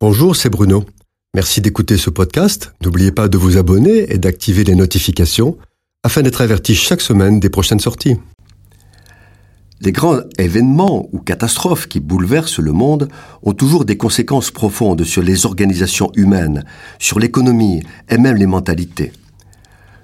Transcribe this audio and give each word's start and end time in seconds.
Bonjour, 0.00 0.36
c'est 0.36 0.48
Bruno. 0.48 0.84
Merci 1.34 1.60
d'écouter 1.60 1.96
ce 1.96 2.08
podcast. 2.08 2.72
N'oubliez 2.84 3.10
pas 3.10 3.26
de 3.26 3.36
vous 3.36 3.56
abonner 3.56 4.12
et 4.12 4.18
d'activer 4.18 4.62
les 4.62 4.76
notifications 4.76 5.58
afin 6.04 6.22
d'être 6.22 6.40
averti 6.40 6.76
chaque 6.76 7.00
semaine 7.00 7.40
des 7.40 7.50
prochaines 7.50 7.80
sorties. 7.80 8.14
Les 9.80 9.90
grands 9.90 10.20
événements 10.38 11.08
ou 11.10 11.18
catastrophes 11.18 11.88
qui 11.88 11.98
bouleversent 11.98 12.60
le 12.60 12.70
monde 12.70 13.08
ont 13.42 13.54
toujours 13.54 13.84
des 13.84 13.96
conséquences 13.96 14.52
profondes 14.52 15.02
sur 15.02 15.20
les 15.20 15.46
organisations 15.46 16.12
humaines, 16.14 16.64
sur 17.00 17.18
l'économie 17.18 17.82
et 18.08 18.18
même 18.18 18.36
les 18.36 18.46
mentalités. 18.46 19.10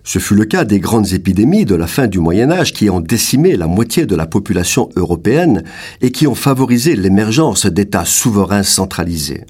Ce 0.02 0.18
fut 0.18 0.34
le 0.34 0.44
cas 0.44 0.64
des 0.64 0.80
grandes 0.80 1.12
épidémies 1.12 1.66
de 1.66 1.76
la 1.76 1.86
fin 1.86 2.08
du 2.08 2.18
Moyen 2.18 2.50
Âge 2.50 2.72
qui 2.72 2.90
ont 2.90 3.00
décimé 3.00 3.56
la 3.56 3.68
moitié 3.68 4.06
de 4.06 4.16
la 4.16 4.26
population 4.26 4.88
européenne 4.96 5.62
et 6.00 6.10
qui 6.10 6.26
ont 6.26 6.34
favorisé 6.34 6.96
l'émergence 6.96 7.66
d'États 7.66 8.04
souverains 8.04 8.64
centralisés. 8.64 9.44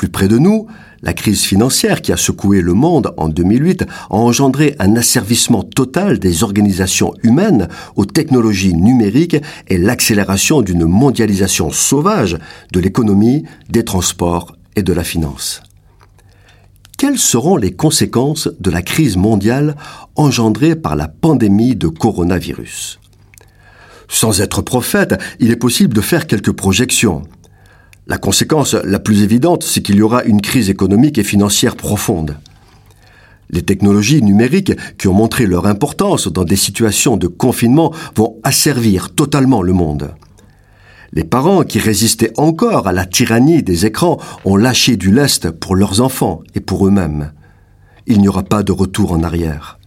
Plus 0.00 0.08
près 0.08 0.28
de 0.28 0.38
nous, 0.38 0.66
la 1.02 1.12
crise 1.12 1.42
financière 1.42 2.00
qui 2.00 2.10
a 2.10 2.16
secoué 2.16 2.62
le 2.62 2.72
monde 2.72 3.12
en 3.18 3.28
2008 3.28 3.82
a 3.82 4.14
engendré 4.14 4.74
un 4.78 4.96
asservissement 4.96 5.62
total 5.62 6.18
des 6.18 6.42
organisations 6.42 7.12
humaines 7.22 7.68
aux 7.96 8.06
technologies 8.06 8.72
numériques 8.72 9.36
et 9.68 9.76
l'accélération 9.76 10.62
d'une 10.62 10.86
mondialisation 10.86 11.70
sauvage 11.70 12.38
de 12.72 12.80
l'économie, 12.80 13.44
des 13.68 13.84
transports 13.84 14.56
et 14.74 14.82
de 14.82 14.94
la 14.94 15.04
finance. 15.04 15.62
Quelles 16.96 17.18
seront 17.18 17.58
les 17.58 17.72
conséquences 17.72 18.48
de 18.58 18.70
la 18.70 18.80
crise 18.80 19.18
mondiale 19.18 19.76
engendrée 20.16 20.76
par 20.76 20.96
la 20.96 21.08
pandémie 21.08 21.76
de 21.76 21.88
coronavirus? 21.88 23.00
Sans 24.08 24.40
être 24.40 24.62
prophète, 24.62 25.20
il 25.40 25.50
est 25.50 25.56
possible 25.56 25.92
de 25.92 26.00
faire 26.00 26.26
quelques 26.26 26.52
projections. 26.52 27.24
La 28.06 28.18
conséquence 28.18 28.74
la 28.74 28.98
plus 28.98 29.22
évidente, 29.22 29.62
c'est 29.62 29.82
qu'il 29.82 29.96
y 29.96 30.02
aura 30.02 30.24
une 30.24 30.40
crise 30.40 30.70
économique 30.70 31.18
et 31.18 31.24
financière 31.24 31.76
profonde. 31.76 32.36
Les 33.50 33.62
technologies 33.62 34.22
numériques 34.22 34.72
qui 34.96 35.08
ont 35.08 35.12
montré 35.12 35.46
leur 35.46 35.66
importance 35.66 36.28
dans 36.28 36.44
des 36.44 36.56
situations 36.56 37.16
de 37.16 37.26
confinement 37.26 37.92
vont 38.14 38.36
asservir 38.44 39.10
totalement 39.10 39.62
le 39.62 39.72
monde. 39.72 40.14
Les 41.12 41.24
parents 41.24 41.64
qui 41.64 41.80
résistaient 41.80 42.32
encore 42.36 42.86
à 42.86 42.92
la 42.92 43.04
tyrannie 43.04 43.64
des 43.64 43.86
écrans 43.86 44.18
ont 44.44 44.56
lâché 44.56 44.96
du 44.96 45.10
lest 45.10 45.50
pour 45.50 45.74
leurs 45.74 46.00
enfants 46.00 46.42
et 46.54 46.60
pour 46.60 46.86
eux-mêmes. 46.86 47.32
Il 48.06 48.20
n'y 48.20 48.28
aura 48.28 48.44
pas 48.44 48.62
de 48.62 48.70
retour 48.70 49.12
en 49.12 49.24
arrière 49.24 49.79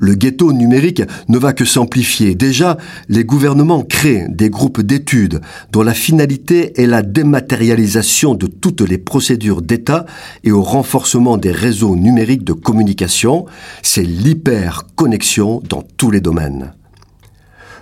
le 0.00 0.14
ghetto 0.14 0.52
numérique 0.52 1.02
ne 1.28 1.38
va 1.38 1.52
que 1.52 1.64
s'amplifier. 1.64 2.34
Déjà, 2.34 2.78
les 3.08 3.22
gouvernements 3.22 3.82
créent 3.82 4.26
des 4.28 4.50
groupes 4.50 4.80
d'études 4.80 5.40
dont 5.70 5.82
la 5.82 5.94
finalité 5.94 6.80
est 6.82 6.86
la 6.86 7.02
dématérialisation 7.02 8.34
de 8.34 8.46
toutes 8.46 8.80
les 8.80 8.98
procédures 8.98 9.62
d'État 9.62 10.06
et 10.42 10.50
au 10.50 10.62
renforcement 10.62 11.36
des 11.36 11.52
réseaux 11.52 11.94
numériques 11.94 12.44
de 12.44 12.54
communication. 12.54 13.44
C'est 13.82 14.02
l'hyperconnexion 14.02 15.62
dans 15.68 15.82
tous 15.96 16.10
les 16.10 16.20
domaines. 16.20 16.72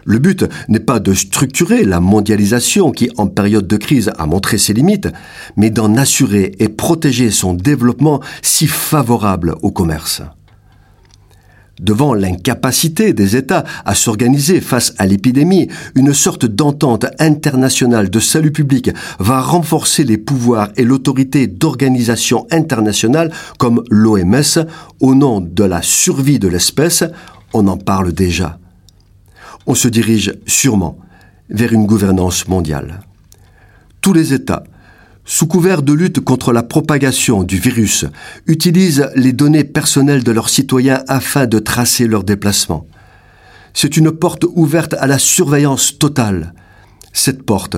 Le 0.04 0.18
but 0.18 0.44
n'est 0.68 0.80
pas 0.80 1.00
de 1.00 1.12
structurer 1.12 1.84
la 1.84 2.00
mondialisation 2.00 2.92
qui, 2.92 3.10
en 3.18 3.26
période 3.26 3.66
de 3.66 3.76
crise, 3.76 4.10
a 4.16 4.26
montré 4.26 4.56
ses 4.56 4.72
limites, 4.72 5.08
mais 5.56 5.70
d'en 5.70 5.96
assurer 5.96 6.52
et 6.58 6.68
protéger 6.68 7.30
son 7.30 7.52
développement 7.52 8.20
si 8.42 8.66
favorable 8.66 9.54
au 9.62 9.70
commerce. 9.70 10.22
Devant 11.80 12.12
l'incapacité 12.12 13.12
des 13.12 13.36
États 13.36 13.64
à 13.84 13.94
s'organiser 13.94 14.60
face 14.60 14.94
à 14.98 15.06
l'épidémie, 15.06 15.68
une 15.94 16.12
sorte 16.12 16.44
d'entente 16.44 17.06
internationale 17.20 18.10
de 18.10 18.20
salut 18.20 18.50
public 18.50 18.90
va 19.20 19.40
renforcer 19.40 20.02
les 20.02 20.18
pouvoirs 20.18 20.70
et 20.76 20.84
l'autorité 20.84 21.46
d'organisations 21.46 22.46
internationales 22.50 23.32
comme 23.58 23.84
l'OMS 23.90 24.66
au 25.00 25.14
nom 25.14 25.40
de 25.40 25.64
la 25.64 25.82
survie 25.82 26.40
de 26.40 26.48
l'espèce. 26.48 27.04
On 27.52 27.68
en 27.68 27.76
parle 27.76 28.12
déjà. 28.12 28.58
On 29.66 29.74
se 29.74 29.88
dirige 29.88 30.34
sûrement 30.46 30.98
vers 31.48 31.72
une 31.72 31.86
gouvernance 31.86 32.48
mondiale. 32.48 33.00
Tous 34.00 34.12
les 34.12 34.32
États 34.34 34.64
sous 35.28 35.46
couvert 35.46 35.82
de 35.82 35.92
lutte 35.92 36.20
contre 36.20 36.54
la 36.54 36.62
propagation 36.62 37.42
du 37.42 37.58
virus, 37.58 38.06
utilisent 38.46 39.10
les 39.14 39.34
données 39.34 39.62
personnelles 39.62 40.24
de 40.24 40.32
leurs 40.32 40.48
citoyens 40.48 41.04
afin 41.06 41.46
de 41.46 41.58
tracer 41.58 42.06
leurs 42.06 42.24
déplacements. 42.24 42.86
C'est 43.74 43.98
une 43.98 44.10
porte 44.10 44.46
ouverte 44.54 44.94
à 44.94 45.06
la 45.06 45.18
surveillance 45.18 45.98
totale. 45.98 46.54
Cette 47.12 47.42
porte 47.42 47.76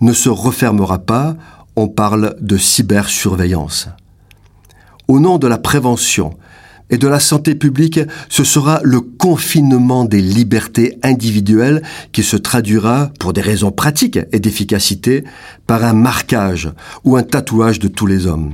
ne 0.00 0.12
se 0.12 0.28
refermera 0.28 1.00
pas, 1.00 1.36
on 1.74 1.88
parle 1.88 2.36
de 2.40 2.56
cybersurveillance. 2.56 3.88
Au 5.08 5.18
nom 5.18 5.38
de 5.38 5.48
la 5.48 5.58
prévention, 5.58 6.34
et 6.90 6.98
de 6.98 7.08
la 7.08 7.20
santé 7.20 7.54
publique, 7.54 8.00
ce 8.28 8.44
sera 8.44 8.80
le 8.82 9.00
confinement 9.00 10.04
des 10.04 10.20
libertés 10.20 10.98
individuelles 11.02 11.82
qui 12.12 12.22
se 12.22 12.36
traduira, 12.36 13.10
pour 13.18 13.32
des 13.32 13.40
raisons 13.40 13.70
pratiques 13.70 14.18
et 14.32 14.40
d'efficacité, 14.40 15.24
par 15.66 15.84
un 15.84 15.94
marquage 15.94 16.70
ou 17.04 17.16
un 17.16 17.22
tatouage 17.22 17.78
de 17.78 17.88
tous 17.88 18.06
les 18.06 18.26
hommes. 18.26 18.52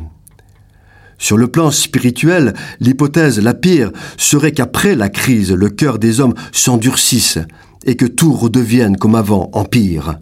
Sur 1.19 1.37
le 1.37 1.49
plan 1.49 1.73
spirituel, 1.73 2.55
l'hypothèse 2.79 3.41
la 3.41 3.55
pire 3.55 3.91
serait 4.17 4.53
qu'après 4.53 4.95
la 4.95 5.09
crise, 5.09 5.53
le 5.53 5.69
cœur 5.69 5.99
des 5.99 6.21
hommes 6.21 6.35
s'endurcisse 6.53 7.39
et 7.85 7.97
que 7.97 8.07
tout 8.07 8.33
redevienne 8.33 8.97
comme 8.97 9.17
avant, 9.17 9.51
en 9.53 9.65
pire. 9.65 10.19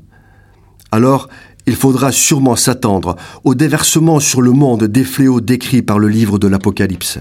Alors, 0.91 1.29
il 1.67 1.77
faudra 1.77 2.13
sûrement 2.13 2.57
s'attendre 2.57 3.17
au 3.45 3.55
déversement 3.55 4.21
sur 4.21 4.41
le 4.41 4.53
monde 4.53 4.85
des 4.85 5.05
fléaux 5.05 5.41
décrits 5.41 5.83
par 5.83 5.99
le 5.99 6.09
livre 6.09 6.39
de 6.39 6.47
l'Apocalypse. 6.47 7.19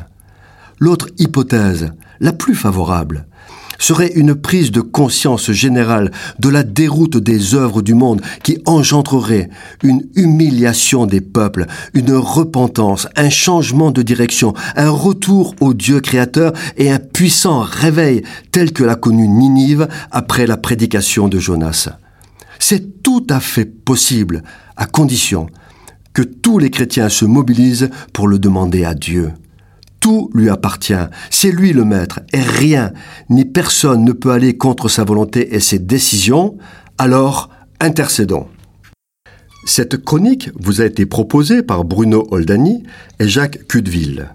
L'autre 0.79 1.09
hypothèse, 1.17 1.91
la 2.19 2.33
plus 2.33 2.55
favorable, 2.55 3.27
serait 3.79 4.11
une 4.15 4.35
prise 4.35 4.71
de 4.71 4.81
conscience 4.81 5.51
générale 5.51 6.11
de 6.39 6.49
la 6.49 6.63
déroute 6.63 7.17
des 7.17 7.55
œuvres 7.55 7.81
du 7.81 7.93
monde 7.93 8.21
qui 8.43 8.57
engendrerait 8.65 9.49
une 9.83 10.03
humiliation 10.15 11.05
des 11.05 11.21
peuples, 11.21 11.65
une 11.93 12.13
repentance, 12.13 13.07
un 13.15 13.29
changement 13.29 13.91
de 13.91 14.01
direction, 14.01 14.53
un 14.75 14.89
retour 14.89 15.55
au 15.59 15.73
Dieu 15.73 15.99
créateur 15.99 16.53
et 16.77 16.91
un 16.91 16.99
puissant 16.99 17.59
réveil 17.59 18.23
tel 18.51 18.71
que 18.71 18.83
l'a 18.83 18.95
connu 18.95 19.27
Ninive 19.27 19.87
après 20.11 20.47
la 20.47 20.57
prédication 20.57 21.27
de 21.27 21.39
Jonas. 21.39 21.89
C'est 22.59 23.03
tout 23.03 23.27
à 23.29 23.39
fait 23.39 23.65
possible, 23.65 24.43
à 24.77 24.85
condition 24.85 25.47
que 26.13 26.21
tous 26.21 26.59
les 26.59 26.69
chrétiens 26.69 27.09
se 27.09 27.25
mobilisent 27.25 27.89
pour 28.13 28.27
le 28.27 28.39
demander 28.39 28.85
à 28.85 28.93
Dieu. 28.93 29.33
Tout 30.05 30.29
lui 30.35 30.51
appartient. 30.51 30.93
C'est 31.31 31.49
lui 31.49 31.73
le 31.73 31.83
maître. 31.83 32.19
Et 32.31 32.39
rien, 32.39 32.93
ni 33.31 33.43
personne 33.43 34.05
ne 34.05 34.11
peut 34.11 34.29
aller 34.29 34.55
contre 34.55 34.87
sa 34.87 35.03
volonté 35.03 35.55
et 35.55 35.59
ses 35.59 35.79
décisions. 35.79 36.59
Alors, 36.99 37.49
intercédons. 37.79 38.45
Cette 39.65 39.97
chronique 40.05 40.51
vous 40.59 40.81
a 40.81 40.85
été 40.85 41.07
proposée 41.07 41.63
par 41.63 41.85
Bruno 41.85 42.27
Oldani 42.29 42.83
et 43.19 43.27
Jacques 43.27 43.65
Cudeville. 43.67 44.29